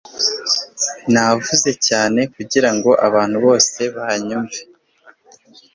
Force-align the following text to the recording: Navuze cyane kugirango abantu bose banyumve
Navuze 1.11 1.71
cyane 1.87 2.19
kugirango 2.33 2.89
abantu 3.07 3.37
bose 3.45 3.79
banyumve 3.95 4.59